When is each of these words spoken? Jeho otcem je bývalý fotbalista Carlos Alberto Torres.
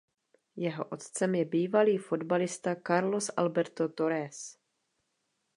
Jeho 0.55 0.83
otcem 0.91 1.35
je 1.35 1.45
bývalý 1.45 1.97
fotbalista 1.97 2.75
Carlos 2.87 3.31
Alberto 3.37 3.89
Torres. 3.89 4.57